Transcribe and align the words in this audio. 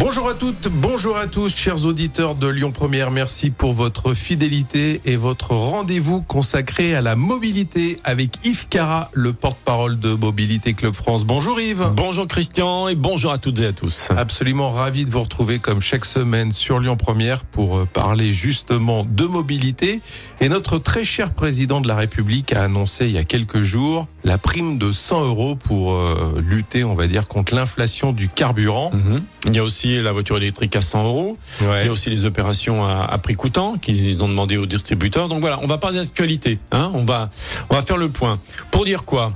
Bonjour 0.00 0.30
à 0.30 0.32
toutes, 0.32 0.68
bonjour 0.68 1.18
à 1.18 1.26
tous, 1.26 1.54
chers 1.54 1.84
auditeurs 1.84 2.34
de 2.34 2.48
Lyon 2.48 2.72
Première. 2.72 3.10
Merci 3.10 3.50
pour 3.50 3.74
votre 3.74 4.14
fidélité 4.14 5.02
et 5.04 5.16
votre 5.16 5.50
rendez-vous 5.50 6.22
consacré 6.22 6.94
à 6.94 7.02
la 7.02 7.16
mobilité 7.16 8.00
avec 8.02 8.30
Yves 8.46 8.66
Cara, 8.68 9.10
le 9.12 9.34
porte-parole 9.34 10.00
de 10.00 10.14
Mobilité 10.14 10.72
Club 10.72 10.94
France. 10.94 11.26
Bonjour 11.26 11.60
Yves. 11.60 11.92
Bonjour 11.94 12.26
Christian 12.26 12.88
et 12.88 12.94
bonjour 12.94 13.30
à 13.30 13.36
toutes 13.36 13.60
et 13.60 13.66
à 13.66 13.72
tous. 13.74 14.08
Absolument 14.16 14.70
ravi 14.70 15.04
de 15.04 15.10
vous 15.10 15.20
retrouver 15.20 15.58
comme 15.58 15.82
chaque 15.82 16.06
semaine 16.06 16.50
sur 16.50 16.80
Lyon 16.80 16.96
Première 16.96 17.44
pour 17.44 17.76
euh, 17.76 17.84
parler 17.84 18.32
justement 18.32 19.04
de 19.04 19.26
mobilité. 19.26 20.00
Et 20.40 20.48
notre 20.48 20.78
très 20.78 21.04
cher 21.04 21.34
président 21.34 21.82
de 21.82 21.88
la 21.88 21.96
République 21.96 22.54
a 22.54 22.62
annoncé 22.62 23.04
il 23.04 23.12
y 23.12 23.18
a 23.18 23.24
quelques 23.24 23.60
jours 23.60 24.08
la 24.24 24.38
prime 24.38 24.78
de 24.78 24.92
100 24.92 25.24
euros 25.24 25.56
pour 25.56 25.92
euh, 25.92 26.40
lutter, 26.40 26.84
on 26.84 26.94
va 26.94 27.06
dire, 27.06 27.28
contre 27.28 27.54
l'inflation 27.54 28.12
du 28.12 28.28
carburant. 28.28 28.90
Mhm. 28.92 29.22
Il 29.46 29.56
y 29.56 29.58
a 29.58 29.64
aussi 29.64 29.89
la 29.96 30.12
voiture 30.12 30.36
électrique 30.36 30.76
à 30.76 30.82
100 30.82 31.04
euros. 31.04 31.38
Il 31.60 31.66
y 31.86 31.88
a 31.88 31.92
aussi 31.92 32.10
les 32.10 32.24
opérations 32.24 32.84
à, 32.84 33.04
à 33.04 33.18
prix 33.18 33.34
coûtant 33.34 33.76
qu'ils 33.78 34.22
ont 34.22 34.28
demandé 34.28 34.56
aux 34.56 34.66
distributeurs. 34.66 35.28
Donc 35.28 35.40
voilà, 35.40 35.58
on 35.62 35.66
va 35.66 35.78
parler 35.78 35.98
d'actualité. 35.98 36.58
Hein 36.72 36.90
on 36.94 37.04
va 37.04 37.30
on 37.68 37.74
va 37.74 37.82
faire 37.82 37.96
le 37.96 38.08
point. 38.08 38.38
Pour 38.70 38.84
dire 38.84 39.04
quoi? 39.04 39.32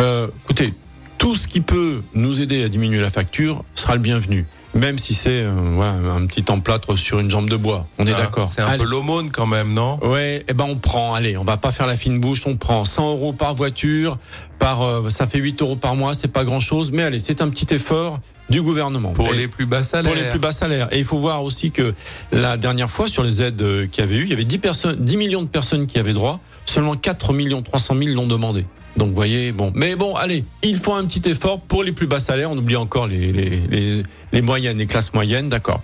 Euh, 0.00 0.28
Écoutez, 0.44 0.72
tout 1.18 1.34
ce 1.34 1.48
qui 1.48 1.60
peut 1.60 2.02
nous 2.14 2.40
aider 2.40 2.62
à 2.64 2.68
diminuer 2.68 3.00
la 3.00 3.10
facture 3.10 3.64
sera 3.74 3.94
le 3.94 4.00
bienvenu. 4.00 4.46
Même 4.76 4.98
si 4.98 5.14
c'est 5.14 5.42
euh, 5.42 5.52
voilà, 5.72 5.92
un 5.92 6.26
petit 6.26 6.44
emplâtre 6.50 6.96
sur 6.98 7.18
une 7.18 7.30
jambe 7.30 7.48
de 7.48 7.56
bois. 7.56 7.86
On 7.98 8.06
est 8.06 8.12
Ah, 8.12 8.18
d'accord. 8.18 8.46
C'est 8.46 8.60
un 8.60 8.66
Allez. 8.66 8.78
peu 8.84 8.84
l'aumône 8.90 9.30
quand 9.30 9.46
même, 9.46 9.72
non? 9.72 9.98
Ouais, 10.04 10.44
eh 10.48 10.52
ben 10.52 10.66
on 10.68 10.76
prend. 10.76 11.14
Allez, 11.14 11.36
on 11.38 11.44
va 11.44 11.56
pas 11.56 11.70
faire 11.70 11.86
la 11.86 11.96
fine 11.96 12.20
bouche. 12.20 12.42
On 12.46 12.56
prend 12.56 12.84
100 12.84 13.10
euros 13.12 13.32
par 13.32 13.54
voiture, 13.54 14.18
par 14.58 14.82
euh, 14.82 15.08
ça 15.08 15.26
fait 15.26 15.38
8 15.38 15.62
euros 15.62 15.76
par 15.76 15.96
mois. 15.96 16.14
C'est 16.14 16.28
pas 16.28 16.44
grand 16.44 16.60
chose, 16.60 16.92
mais 16.92 17.02
allez, 17.02 17.20
c'est 17.20 17.40
un 17.40 17.48
petit 17.48 17.74
effort 17.74 18.20
du 18.50 18.60
gouvernement 18.62 19.10
Pour 19.10 19.32
Et- 19.34 19.38
les 19.38 19.48
plus 19.48 19.66
bas 19.66 19.82
salaires. 19.82 20.12
pour 20.12 20.22
les 20.22 20.28
plus 20.28 20.38
bas 20.38 20.52
salaires. 20.52 20.88
Et 20.92 20.98
il 20.98 21.04
faut 21.04 21.18
voir 21.18 21.42
aussi 21.42 21.70
que 21.70 21.94
la 22.30 22.56
dernière 22.56 22.90
fois 22.90 23.08
sur 23.08 23.22
les 23.22 23.42
aides 23.42 23.60
euh, 23.62 23.86
qu'il 23.86 24.04
y 24.04 24.06
avait 24.06 24.16
eu, 24.16 24.22
il 24.24 24.30
y 24.30 24.34
avait 24.34 24.44
10 24.44 24.58
personnes, 24.58 24.96
10 25.00 25.16
millions 25.16 25.42
de 25.42 25.48
personnes 25.48 25.86
qui 25.86 25.98
avaient 25.98 26.12
droit. 26.12 26.38
Seulement 26.66 26.96
4 26.96 27.32
millions 27.32 27.62
300 27.62 27.94
000 27.96 28.10
l'ont 28.14 28.26
demandé. 28.26 28.66
Donc 28.96 29.08
vous 29.10 29.14
voyez, 29.14 29.52
bon, 29.52 29.72
mais 29.74 29.94
bon, 29.96 30.14
allez, 30.14 30.44
il 30.62 30.76
faut 30.76 30.94
un 30.94 31.04
petit 31.04 31.28
effort 31.28 31.60
pour 31.60 31.84
les 31.84 31.92
plus 31.92 32.06
bas 32.06 32.20
salaires. 32.20 32.50
On 32.50 32.56
oublie 32.56 32.76
encore 32.76 33.06
les 33.06 33.32
les, 33.32 33.60
les, 33.70 34.02
les 34.32 34.42
moyennes, 34.42 34.78
les 34.78 34.86
classes 34.86 35.12
moyennes, 35.12 35.48
d'accord. 35.48 35.80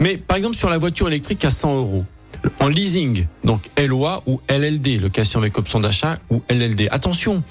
Mais 0.00 0.16
par 0.16 0.36
exemple 0.36 0.56
sur 0.56 0.68
la 0.68 0.78
voiture 0.78 1.06
électrique 1.08 1.44
à 1.44 1.50
100 1.50 1.76
euros 1.78 2.04
en 2.60 2.68
leasing, 2.68 3.26
donc 3.44 3.62
LOA 3.78 4.22
ou 4.26 4.40
LLD, 4.48 5.00
location 5.00 5.40
avec 5.40 5.56
option 5.58 5.80
d'achat 5.80 6.18
ou 6.30 6.42
LLD. 6.50 6.88
Attention, 6.90 7.36
vous 7.36 7.42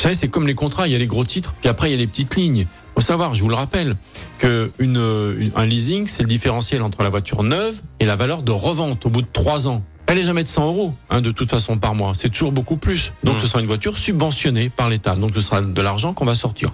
savez, 0.00 0.14
c'est 0.14 0.28
comme 0.28 0.46
les 0.46 0.54
contrats, 0.54 0.86
il 0.86 0.92
y 0.92 0.94
a 0.94 0.98
les 0.98 1.06
gros 1.06 1.24
titres, 1.24 1.54
puis 1.60 1.68
après 1.70 1.88
il 1.88 1.92
y 1.92 1.94
a 1.94 1.98
les 1.98 2.06
petites 2.06 2.36
lignes. 2.36 2.66
Faut 2.94 3.00
savoir, 3.00 3.34
je 3.34 3.42
vous 3.42 3.48
le 3.48 3.54
rappelle, 3.54 3.96
que 4.38 4.70
une- 4.78 5.50
un 5.54 5.66
leasing, 5.66 6.06
c'est 6.06 6.22
le 6.22 6.28
différentiel 6.28 6.82
entre 6.82 7.02
la 7.02 7.08
voiture 7.08 7.42
neuve 7.44 7.80
et 8.00 8.04
la 8.04 8.16
valeur 8.16 8.42
de 8.42 8.52
revente 8.52 9.06
au 9.06 9.10
bout 9.10 9.22
de 9.22 9.26
trois 9.32 9.68
ans. 9.68 9.82
Elle 10.08 10.18
est 10.18 10.22
jamais 10.22 10.44
de 10.44 10.48
100 10.48 10.66
euros, 10.68 10.94
hein, 11.10 11.20
de 11.20 11.30
toute 11.32 11.50
façon 11.50 11.78
par 11.78 11.94
mois. 11.94 12.12
C'est 12.14 12.28
toujours 12.30 12.52
beaucoup 12.52 12.76
plus. 12.76 13.12
Donc 13.24 13.36
Mm. 13.36 13.40
ce 13.40 13.46
sera 13.48 13.60
une 13.60 13.66
voiture 13.66 13.98
subventionnée 13.98 14.68
par 14.70 14.88
l'État. 14.88 15.16
Donc 15.16 15.32
ce 15.34 15.40
sera 15.40 15.60
de 15.60 15.82
l'argent 15.82 16.12
qu'on 16.14 16.24
va 16.24 16.34
sortir. 16.34 16.70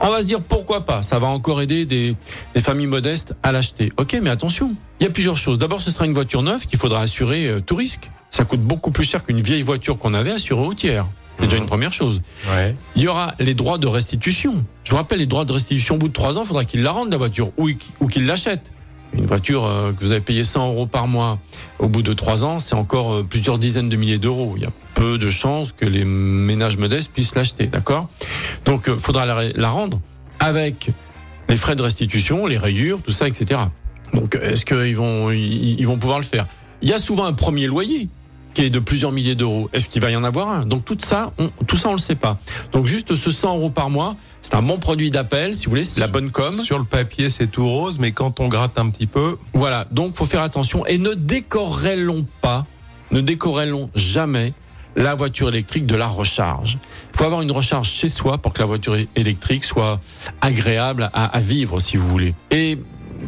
On 0.00 0.10
va 0.10 0.20
se 0.20 0.26
dire 0.26 0.42
pourquoi 0.42 0.84
pas, 0.84 1.02
ça 1.02 1.18
va 1.18 1.28
encore 1.28 1.62
aider 1.62 1.86
des, 1.86 2.14
des 2.54 2.60
familles 2.60 2.88
modestes 2.88 3.34
à 3.42 3.52
l'acheter. 3.52 3.92
Ok, 3.96 4.18
mais 4.22 4.28
attention, 4.28 4.74
il 5.00 5.04
y 5.04 5.06
a 5.06 5.10
plusieurs 5.10 5.36
choses. 5.36 5.56
D'abord, 5.58 5.80
ce 5.80 5.90
sera 5.90 6.04
une 6.04 6.12
voiture 6.12 6.42
neuve 6.42 6.66
qu'il 6.66 6.78
faudra 6.78 7.00
assurer 7.00 7.46
euh, 7.46 7.60
tout 7.60 7.76
risque. 7.76 8.10
Ça 8.28 8.44
coûte 8.44 8.60
beaucoup 8.60 8.90
plus 8.90 9.04
cher 9.04 9.24
qu'une 9.24 9.40
vieille 9.40 9.62
voiture 9.62 9.96
qu'on 9.96 10.12
avait 10.12 10.32
assurée 10.32 10.66
au 10.66 10.74
tiers. 10.74 11.06
C'est 11.38 11.46
déjà 11.46 11.56
une 11.56 11.66
première 11.66 11.92
chose. 11.92 12.22
Ouais. 12.50 12.76
Il 12.96 13.02
y 13.02 13.08
aura 13.08 13.34
les 13.38 13.54
droits 13.54 13.78
de 13.78 13.86
restitution. 13.86 14.64
Je 14.84 14.90
vous 14.90 14.96
rappelle, 14.96 15.18
les 15.20 15.26
droits 15.26 15.44
de 15.44 15.52
restitution 15.52 15.94
au 15.94 15.98
bout 15.98 16.08
de 16.08 16.12
trois 16.12 16.38
ans, 16.38 16.42
il 16.42 16.46
faudra 16.48 16.64
qu'il 16.64 16.82
la 16.82 16.90
rende 16.92 17.10
la 17.10 17.16
voiture 17.16 17.50
ou, 17.56 17.70
ou 18.00 18.06
qu'il 18.08 18.26
l'achète. 18.26 18.72
Une 19.12 19.26
voiture 19.26 19.64
euh, 19.64 19.92
que 19.92 20.04
vous 20.04 20.10
avez 20.10 20.20
payé 20.20 20.42
100 20.42 20.68
euros 20.72 20.86
par 20.86 21.06
mois, 21.06 21.38
au 21.78 21.88
bout 21.88 22.02
de 22.02 22.12
trois 22.12 22.44
ans, 22.44 22.60
c'est 22.60 22.74
encore 22.74 23.14
euh, 23.14 23.22
plusieurs 23.22 23.58
dizaines 23.58 23.88
de 23.88 23.96
milliers 23.96 24.18
d'euros. 24.18 24.54
Il 24.56 24.62
y 24.62 24.66
a 24.66 24.72
peu 24.94 25.18
de 25.18 25.30
chances 25.30 25.72
que 25.72 25.86
les 25.86 26.04
ménages 26.04 26.76
modestes 26.76 27.12
puissent 27.12 27.34
l'acheter, 27.34 27.66
d'accord? 27.66 28.08
Donc, 28.64 28.84
il 28.86 28.94
faudra 28.94 29.26
la, 29.26 29.68
rendre 29.68 30.00
avec 30.38 30.90
les 31.48 31.56
frais 31.56 31.76
de 31.76 31.82
restitution, 31.82 32.46
les 32.46 32.58
rayures, 32.58 33.00
tout 33.02 33.12
ça, 33.12 33.28
etc. 33.28 33.60
Donc, 34.12 34.38
est-ce 34.40 34.64
qu'ils 34.64 34.96
vont, 34.96 35.30
ils 35.30 35.84
vont 35.84 35.98
pouvoir 35.98 36.18
le 36.18 36.24
faire? 36.24 36.46
Il 36.80 36.88
y 36.88 36.92
a 36.92 36.98
souvent 36.98 37.24
un 37.24 37.32
premier 37.32 37.66
loyer 37.66 38.08
qui 38.54 38.62
est 38.62 38.70
de 38.70 38.78
plusieurs 38.78 39.12
milliers 39.12 39.34
d'euros. 39.34 39.68
Est-ce 39.72 39.88
qu'il 39.88 40.00
va 40.00 40.10
y 40.10 40.16
en 40.16 40.24
avoir 40.24 40.48
un? 40.48 40.64
Donc 40.64 40.84
tout 40.84 40.96
ça, 41.00 41.32
on, 41.38 41.48
tout 41.66 41.76
ça, 41.76 41.88
on 41.90 41.92
le 41.92 41.98
sait 41.98 42.14
pas. 42.14 42.38
Donc 42.72 42.86
juste 42.86 43.14
ce 43.16 43.30
100 43.30 43.56
euros 43.56 43.70
par 43.70 43.90
mois, 43.90 44.16
c'est 44.40 44.54
un 44.54 44.62
bon 44.62 44.78
produit 44.78 45.10
d'appel, 45.10 45.54
si 45.54 45.66
vous 45.66 45.70
voulez, 45.70 45.84
c'est 45.84 46.00
la 46.00 46.06
bonne 46.06 46.30
com. 46.30 46.58
Sur 46.60 46.78
le 46.78 46.84
papier, 46.84 47.30
c'est 47.30 47.48
tout 47.48 47.66
rose, 47.66 47.98
mais 47.98 48.12
quand 48.12 48.40
on 48.40 48.48
gratte 48.48 48.78
un 48.78 48.88
petit 48.90 49.06
peu, 49.06 49.36
Voilà, 49.52 49.86
donc 49.90 50.14
faut 50.14 50.26
faire 50.26 50.42
attention 50.42 50.86
et 50.86 50.98
ne 50.98 51.14
décorrélons 51.14 52.26
pas, 52.40 52.66
ne 53.10 53.20
décorrélons 53.20 53.90
jamais 53.94 54.52
la 54.96 55.14
voiture 55.16 55.48
électrique 55.48 55.86
de 55.86 55.96
la 55.96 56.06
recharge. 56.06 56.78
Il 57.12 57.18
faut 57.18 57.24
avoir 57.24 57.42
une 57.42 57.50
recharge 57.50 57.90
chez 57.90 58.08
soi 58.08 58.38
pour 58.38 58.52
que 58.52 58.60
la 58.60 58.66
voiture 58.66 58.96
électrique 59.16 59.64
soit 59.64 60.00
agréable 60.40 61.10
à, 61.12 61.24
à 61.24 61.40
vivre, 61.40 61.80
si 61.80 61.96
vous 61.96 62.06
voulez. 62.06 62.34
Et 62.52 62.78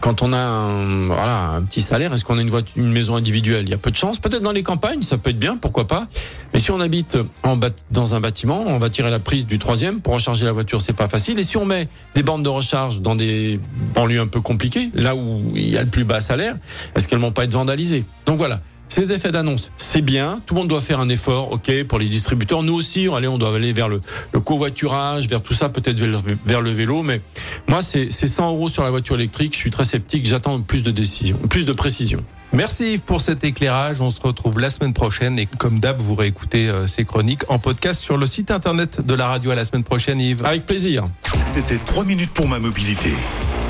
quand 0.01 0.23
on 0.23 0.33
a 0.33 0.39
un, 0.39 1.63
petit 1.63 1.83
salaire, 1.83 2.13
est-ce 2.13 2.25
qu'on 2.25 2.39
a 2.39 2.43
une, 2.43 2.93
maison 2.93 3.17
individuelle? 3.17 3.65
Il 3.65 3.71
y 3.71 3.75
a 3.75 3.79
peu 3.79 3.91
de 3.91 3.97
chance. 3.97 4.19
Peut-être 4.19 4.43
dans 4.43 4.53
les 4.53 4.63
campagnes, 4.63 5.03
ça 5.03 5.19
peut 5.19 5.31
être 5.31 5.39
bien, 5.39 5.57
pourquoi 5.57 5.87
pas. 5.87 6.07
Mais 6.53 6.61
si 6.61 6.71
on 6.71 6.81
habite 6.81 7.19
en 7.43 7.59
dans 7.91 8.15
un 8.15 8.21
bâtiment, 8.21 8.65
on 8.67 8.79
va 8.79 8.91
tirer 8.91 9.11
la 9.11 9.19
prise 9.19 9.47
du 9.47 9.59
troisième 9.59 10.01
pour 10.01 10.15
recharger 10.15 10.45
la 10.45 10.53
voiture, 10.53 10.81
c'est 10.81 10.93
pas 10.93 11.09
facile. 11.09 11.39
Et 11.39 11.45
si 11.45 11.57
on 11.57 11.65
met 11.65 11.89
des 12.15 12.23
bornes 12.23 12.43
de 12.43 12.49
recharge 12.49 13.01
dans 13.01 13.15
des 13.15 13.61
banlieues 13.95 14.21
un 14.21 14.27
peu 14.27 14.41
compliquées, 14.41 14.91
là 14.95 15.15
où 15.15 15.53
il 15.55 15.69
y 15.69 15.77
a 15.77 15.83
le 15.83 15.89
plus 15.89 16.05
bas 16.05 16.21
salaire, 16.21 16.57
est-ce 16.95 17.09
qu'elles 17.09 17.19
vont 17.19 17.33
pas 17.33 17.45
être 17.45 17.53
vandalisées? 17.53 18.05
Donc 18.27 18.39
voilà. 18.39 18.61
Ces 18.89 19.13
effets 19.13 19.31
d'annonce, 19.33 19.73
c'est 19.77 20.01
bien. 20.01 20.41
Tout 20.47 20.55
le 20.55 20.61
monde 20.61 20.69
doit 20.69 20.81
faire 20.81 21.01
un 21.01 21.09
effort, 21.09 21.53
ok, 21.53 21.85
pour 21.85 21.99
les 21.99 22.09
distributeurs. 22.09 22.63
Nous 22.63 22.73
aussi, 22.75 23.09
allez, 23.15 23.29
on 23.29 23.37
doit 23.37 23.55
aller 23.55 23.73
vers 23.73 23.89
le, 23.89 24.01
le 24.33 24.41
covoiturage, 24.41 25.27
vers 25.29 25.43
tout 25.43 25.55
ça, 25.55 25.69
peut-être 25.69 25.99
vers, 25.99 26.09
le- 26.09 26.39
vers 26.47 26.61
le 26.63 26.71
vélo. 26.71 27.03
Mais 27.03 27.21
moi, 27.69 27.83
c'est 27.83 28.11
c'est 28.11 28.27
100 28.29 28.49
euros 28.51 28.69
sur 28.69 28.85
la 28.85 28.91
voiture 28.91 29.17
électrique. 29.17 29.55
Je 29.55 29.59
suis 29.59 29.71
très 29.71 29.85
sceptique. 29.85 30.25
J'attends 30.27 30.61
plus 30.61 30.83
de 30.83 30.91
décision, 30.93 31.37
plus 31.51 31.67
de 31.67 31.73
précision. 31.73 32.23
Merci 32.53 32.93
Yves 32.95 33.01
pour 33.01 33.21
cet 33.21 33.43
éclairage. 33.45 34.01
On 34.01 34.11
se 34.11 34.21
retrouve 34.21 34.61
la 34.61 34.71
semaine 34.71 34.93
prochaine 34.95 35.39
et 35.39 35.47
comme 35.47 35.81
d'hab, 35.81 35.99
vous 36.01 36.15
réécoutez 36.15 36.69
euh, 36.69 36.87
ces 36.87 37.05
chroniques 37.05 37.43
en 37.49 37.59
podcast 37.59 38.01
sur 38.01 38.17
le 38.17 38.25
site 38.27 38.51
internet 38.53 39.05
de 39.05 39.15
la 39.15 39.27
radio. 39.27 39.51
À 39.51 39.57
la 39.57 39.65
semaine 39.65 39.83
prochaine, 39.85 40.21
Yves. 40.21 40.45
Avec 40.45 40.65
plaisir. 40.65 41.09
C'était 41.41 41.77
3 41.79 42.05
minutes 42.05 42.31
pour 42.33 42.47
ma 42.49 42.61
mobilité 42.61 43.13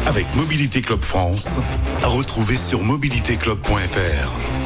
avec 0.04 0.26
Mobilité 0.36 0.82
Club 0.82 1.02
France 1.02 1.56
à 2.04 2.06
retrouver 2.06 2.54
sur 2.54 2.82
mobilitéclub.fr. 2.84 4.65